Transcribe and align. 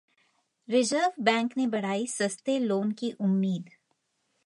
reserve 0.69 1.21
bank 1.23 1.53
ने 1.57 1.67
बढ़ाई 1.67 2.07
सस्ते 2.07 2.57
लोन 2.59 2.91
की 2.91 3.11
उम्मीद 3.19 3.69